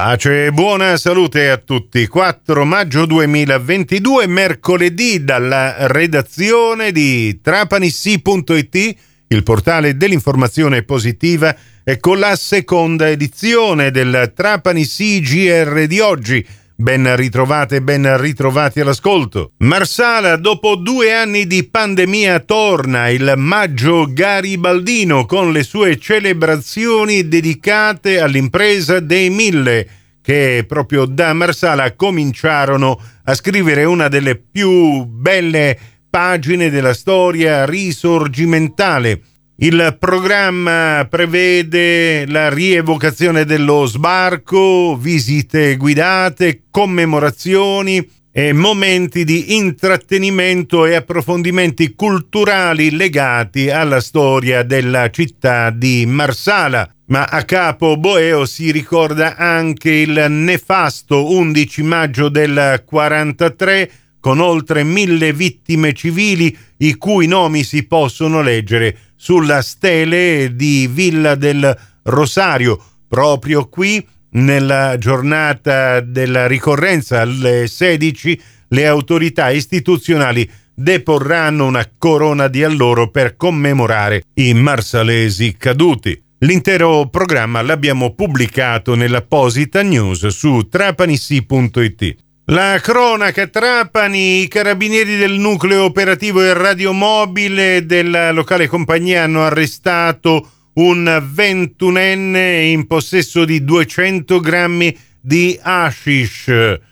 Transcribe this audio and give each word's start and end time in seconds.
Pace 0.00 0.46
e 0.46 0.52
buona 0.52 0.96
salute 0.96 1.50
a 1.50 1.56
tutti. 1.56 2.06
4 2.06 2.64
maggio 2.64 3.04
2022, 3.04 4.28
mercoledì, 4.28 5.24
dalla 5.24 5.88
redazione 5.88 6.92
di 6.92 7.40
trapanissi.it, 7.42 8.96
il 9.26 9.42
portale 9.42 9.96
dell'informazione 9.96 10.84
positiva, 10.84 11.52
e 11.82 11.98
con 11.98 12.20
la 12.20 12.36
seconda 12.36 13.08
edizione 13.08 13.90
del 13.90 14.30
Trapani 14.36 14.86
CGR 14.86 15.86
di 15.88 15.98
oggi 15.98 16.46
Ben 16.80 17.16
ritrovate 17.16 17.82
ben 17.82 18.16
ritrovati 18.20 18.78
all'ascolto. 18.78 19.50
Marsala, 19.58 20.36
dopo 20.36 20.76
due 20.76 21.12
anni 21.12 21.44
di 21.48 21.64
pandemia, 21.64 22.38
torna 22.38 23.08
il 23.08 23.34
maggio 23.36 24.06
garibaldino 24.08 25.26
con 25.26 25.50
le 25.50 25.64
sue 25.64 25.98
celebrazioni 25.98 27.26
dedicate 27.26 28.20
all'impresa 28.20 29.00
dei 29.00 29.28
mille, 29.28 29.88
che 30.22 30.64
proprio 30.68 31.04
da 31.04 31.32
Marsala 31.32 31.96
cominciarono 31.96 32.96
a 33.24 33.34
scrivere 33.34 33.82
una 33.82 34.06
delle 34.06 34.36
più 34.36 35.04
belle 35.04 35.76
pagine 36.08 36.70
della 36.70 36.94
storia 36.94 37.66
risorgimentale 37.66 39.20
il 39.60 39.96
programma 39.98 41.04
prevede 41.10 42.26
la 42.28 42.48
rievocazione 42.48 43.44
dello 43.44 43.86
sbarco, 43.86 44.96
visite 44.96 45.76
guidate, 45.76 46.62
commemorazioni 46.70 48.08
e 48.30 48.52
momenti 48.52 49.24
di 49.24 49.56
intrattenimento 49.56 50.86
e 50.86 50.94
approfondimenti 50.94 51.96
culturali 51.96 52.94
legati 52.94 53.68
alla 53.68 54.00
storia 54.00 54.62
della 54.62 55.10
città 55.10 55.70
di 55.70 56.06
Marsala. 56.06 56.88
Ma 57.06 57.24
a 57.24 57.42
capo 57.42 57.96
Boeo 57.96 58.44
si 58.44 58.70
ricorda 58.70 59.34
anche 59.34 59.90
il 59.90 60.26
nefasto 60.28 61.32
11 61.32 61.82
maggio 61.82 62.28
del 62.28 62.84
43 62.86 63.90
con 64.20 64.40
oltre 64.40 64.82
mille 64.82 65.32
vittime 65.32 65.92
civili 65.92 66.56
i 66.78 66.94
cui 66.94 67.26
nomi 67.26 67.62
si 67.62 67.84
possono 67.84 68.42
leggere 68.42 68.96
sulla 69.16 69.62
stele 69.62 70.54
di 70.54 70.88
Villa 70.90 71.34
del 71.34 71.76
Rosario. 72.04 72.82
Proprio 73.08 73.68
qui, 73.68 74.04
nella 74.30 74.96
giornata 74.98 76.00
della 76.00 76.46
ricorrenza 76.46 77.20
alle 77.20 77.66
16, 77.66 78.40
le 78.68 78.86
autorità 78.86 79.50
istituzionali 79.50 80.48
deporranno 80.74 81.66
una 81.66 81.88
corona 81.98 82.46
di 82.48 82.62
alloro 82.62 83.10
per 83.10 83.36
commemorare 83.36 84.22
i 84.34 84.54
marsalesi 84.54 85.56
caduti. 85.56 86.22
L'intero 86.42 87.08
programma 87.08 87.62
l'abbiamo 87.62 88.14
pubblicato 88.14 88.94
nell'apposita 88.94 89.82
news 89.82 90.28
su 90.28 90.68
trapanissi.it. 90.68 92.27
La 92.50 92.78
cronaca 92.80 93.46
Trapani, 93.46 94.40
i 94.40 94.48
carabinieri 94.48 95.18
del 95.18 95.32
nucleo 95.32 95.84
operativo 95.84 96.42
e 96.42 96.54
radiomobile 96.54 97.84
della 97.84 98.32
locale 98.32 98.66
compagnia 98.66 99.24
hanno 99.24 99.44
arrestato 99.44 100.50
un 100.76 101.22
ventunenne 101.30 102.62
in 102.62 102.86
possesso 102.86 103.44
di 103.44 103.62
200 103.62 104.40
grammi 104.40 104.96
di 105.20 105.58
hashish 105.60 106.50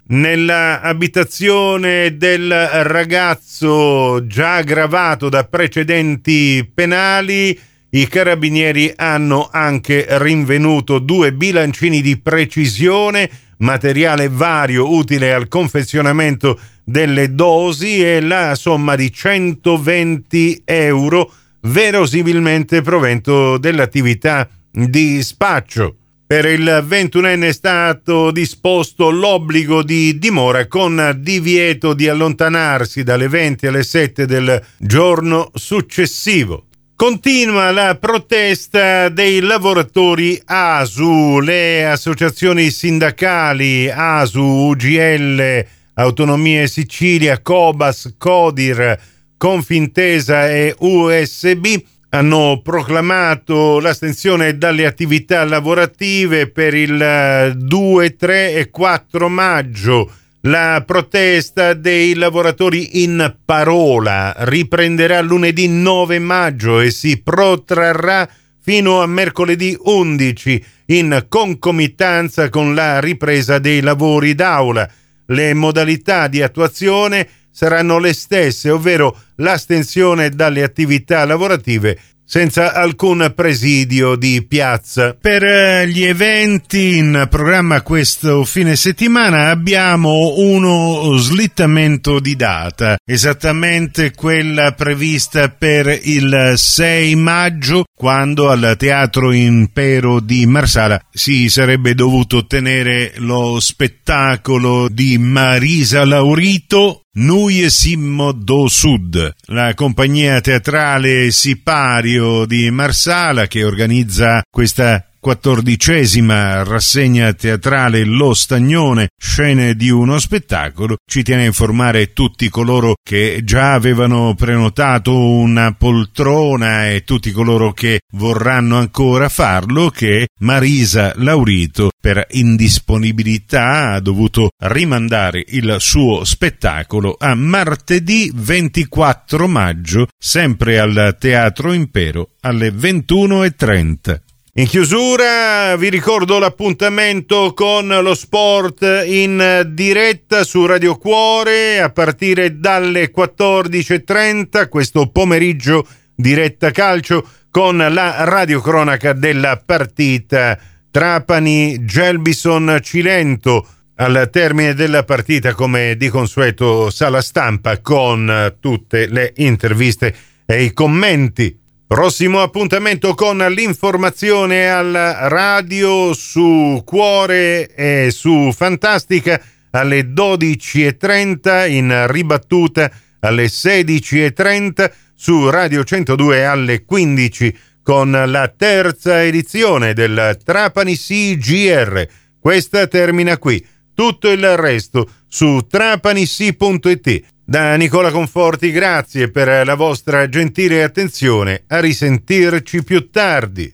nella 0.08 0.82
abitazione 0.82 2.18
del 2.18 2.50
ragazzo 2.50 4.26
già 4.26 4.56
aggravato 4.56 5.30
da 5.30 5.44
precedenti 5.44 6.70
penali. 6.74 7.58
I 7.88 8.06
carabinieri 8.08 8.92
hanno 8.94 9.48
anche 9.50 10.04
rinvenuto 10.06 10.98
due 10.98 11.32
bilancini 11.32 12.02
di 12.02 12.20
precisione 12.20 13.30
materiale 13.58 14.28
vario 14.28 14.92
utile 14.92 15.32
al 15.32 15.48
confezionamento 15.48 16.58
delle 16.84 17.34
dosi 17.34 18.02
e 18.02 18.20
la 18.20 18.54
somma 18.54 18.94
di 18.94 19.12
120 19.12 20.62
euro 20.64 21.32
verosimilmente 21.62 22.82
provento 22.82 23.58
dell'attività 23.58 24.48
di 24.70 25.22
spaccio. 25.22 25.96
Per 26.26 26.44
il 26.44 26.82
ventunenne 26.84 27.48
è 27.48 27.52
stato 27.52 28.32
disposto 28.32 29.10
l'obbligo 29.10 29.84
di 29.84 30.18
dimora 30.18 30.66
con 30.66 31.16
divieto 31.20 31.94
di 31.94 32.08
allontanarsi 32.08 33.04
dalle 33.04 33.28
20 33.28 33.66
alle 33.68 33.84
7 33.84 34.26
del 34.26 34.60
giorno 34.76 35.50
successivo. 35.54 36.65
Continua 36.96 37.72
la 37.72 37.94
protesta 38.00 39.10
dei 39.10 39.40
lavoratori 39.40 40.40
ASU, 40.46 41.40
le 41.40 41.86
associazioni 41.86 42.70
sindacali 42.70 43.90
ASU, 43.90 44.42
UGL, 44.42 45.66
Autonomie 45.92 46.66
Sicilia, 46.66 47.42
Cobas, 47.42 48.14
Codir, 48.16 48.98
Confintesa 49.36 50.48
e 50.48 50.74
USB 50.78 51.66
hanno 52.08 52.62
proclamato 52.64 53.78
l'astensione 53.78 54.56
dalle 54.56 54.86
attività 54.86 55.44
lavorative 55.44 56.48
per 56.48 56.72
il 56.72 57.52
2, 57.56 58.16
3 58.16 58.54
e 58.54 58.70
4 58.70 59.28
maggio 59.28 60.10
la 60.46 60.82
protesta 60.86 61.74
dei 61.74 62.14
lavoratori 62.14 63.02
in 63.02 63.36
parola 63.44 64.32
riprenderà 64.38 65.20
lunedì 65.20 65.66
9 65.66 66.20
maggio 66.20 66.78
e 66.78 66.92
si 66.92 67.20
protrarrà 67.20 68.28
fino 68.60 69.02
a 69.02 69.06
mercoledì 69.06 69.76
11 69.76 70.64
in 70.86 71.26
concomitanza 71.28 72.48
con 72.48 72.76
la 72.76 73.00
ripresa 73.00 73.58
dei 73.58 73.80
lavori 73.80 74.36
d'aula. 74.36 74.88
Le 75.26 75.52
modalità 75.54 76.28
di 76.28 76.42
attuazione 76.42 77.28
saranno 77.50 77.98
le 77.98 78.12
stesse, 78.12 78.70
ovvero 78.70 79.18
l'astensione 79.36 80.30
dalle 80.30 80.62
attività 80.62 81.24
lavorative 81.24 81.98
senza 82.26 82.74
alcun 82.74 83.32
presidio 83.34 84.16
di 84.16 84.44
piazza. 84.46 85.16
Per 85.18 85.42
eh, 85.44 85.88
gli 85.88 86.02
eventi 86.04 86.96
in 86.96 87.28
programma 87.30 87.82
questo 87.82 88.44
fine 88.44 88.74
settimana 88.74 89.48
abbiamo 89.48 90.34
uno 90.36 91.16
slittamento 91.16 92.18
di 92.18 92.34
data, 92.34 92.98
esattamente 93.04 94.12
quella 94.12 94.72
prevista 94.72 95.48
per 95.48 95.86
il 96.02 96.54
6 96.56 97.14
maggio, 97.14 97.84
quando 97.96 98.50
al 98.50 98.74
Teatro 98.76 99.30
Impero 99.32 100.20
di 100.20 100.44
Marsala 100.46 101.00
si 101.10 101.48
sarebbe 101.48 101.94
dovuto 101.94 102.46
tenere 102.46 103.12
lo 103.18 103.60
spettacolo 103.60 104.88
di 104.88 105.16
Marisa 105.18 106.04
Laurito 106.04 107.05
Nui 107.18 107.70
Simmo 107.70 108.32
do 108.32 108.68
Sud, 108.68 109.34
la 109.46 109.72
compagnia 109.72 110.42
teatrale 110.42 111.30
Sipario 111.30 112.44
di 112.44 112.70
Marsala 112.70 113.46
che 113.46 113.64
organizza 113.64 114.42
questa 114.50 115.02
quattordicesima 115.26 116.62
rassegna 116.62 117.32
teatrale 117.32 118.04
Lo 118.04 118.32
Stagnone, 118.32 119.08
scene 119.18 119.74
di 119.74 119.90
uno 119.90 120.20
spettacolo, 120.20 120.98
ci 121.04 121.24
tiene 121.24 121.42
a 121.42 121.46
informare 121.46 122.12
tutti 122.12 122.48
coloro 122.48 122.94
che 123.02 123.40
già 123.42 123.72
avevano 123.72 124.36
prenotato 124.36 125.18
una 125.18 125.74
poltrona 125.76 126.90
e 126.90 127.02
tutti 127.02 127.32
coloro 127.32 127.72
che 127.72 128.02
vorranno 128.12 128.78
ancora 128.78 129.28
farlo 129.28 129.90
che 129.90 130.28
Marisa 130.42 131.12
Laurito 131.16 131.90
per 132.00 132.24
indisponibilità 132.30 133.94
ha 133.94 134.00
dovuto 134.00 134.50
rimandare 134.58 135.42
il 135.44 135.78
suo 135.80 136.22
spettacolo 136.22 137.16
a 137.18 137.34
martedì 137.34 138.30
24 138.32 139.48
maggio, 139.48 140.06
sempre 140.16 140.78
al 140.78 141.16
Teatro 141.18 141.72
Impero 141.72 142.28
alle 142.42 142.70
21.30. 142.70 144.20
In 144.58 144.66
chiusura 144.66 145.76
vi 145.76 145.90
ricordo 145.90 146.38
l'appuntamento 146.38 147.52
con 147.52 147.88
lo 147.88 148.14
sport 148.14 149.04
in 149.04 149.68
diretta 149.74 150.44
su 150.44 150.64
Radio 150.64 150.96
Cuore 150.96 151.78
a 151.78 151.90
partire 151.90 152.58
dalle 152.58 153.12
14.30 153.14 154.70
questo 154.70 155.10
pomeriggio 155.10 155.86
diretta 156.14 156.70
calcio 156.70 157.28
con 157.50 157.76
la 157.76 158.24
radiocronaca 158.24 159.12
della 159.12 159.62
partita. 159.62 160.58
Trapani 160.90 161.84
Gelbison 161.84 162.78
Cilento 162.80 163.66
al 163.96 164.30
termine 164.32 164.72
della 164.72 165.04
partita 165.04 165.52
come 165.52 165.96
di 165.98 166.08
consueto 166.08 166.88
sala 166.88 167.20
stampa 167.20 167.82
con 167.82 168.56
tutte 168.58 169.06
le 169.06 169.34
interviste 169.36 170.14
e 170.46 170.62
i 170.62 170.72
commenti 170.72 171.64
Prossimo 171.88 172.42
appuntamento 172.42 173.14
con 173.14 173.38
l'informazione 173.38 174.68
al 174.68 174.92
radio 174.92 176.12
su 176.14 176.82
Cuore 176.84 177.72
e 177.76 178.10
su 178.10 178.50
Fantastica 178.52 179.40
alle 179.70 180.00
12.30 180.00 181.70
in 181.70 182.06
ribattuta 182.08 182.90
alle 183.20 183.44
16.30 183.44 184.90
su 185.14 185.48
Radio 185.48 185.84
102 185.84 186.44
alle 186.44 186.84
15 186.84 187.56
con 187.84 188.10
la 188.10 188.48
terza 188.48 189.22
edizione 189.22 189.94
del 189.94 190.40
Trapani 190.42 190.96
CGR 190.96 192.04
Questa 192.40 192.88
termina 192.88 193.38
qui. 193.38 193.64
Tutto 193.94 194.28
il 194.28 194.56
resto 194.56 195.08
su 195.28 195.64
trapanissi.it. 195.68 197.35
Da 197.48 197.76
Nicola 197.76 198.10
Conforti 198.10 198.72
grazie 198.72 199.30
per 199.30 199.64
la 199.64 199.76
vostra 199.76 200.28
gentile 200.28 200.82
attenzione. 200.82 201.62
A 201.68 201.78
risentirci 201.78 202.82
più 202.82 203.08
tardi. 203.08 203.72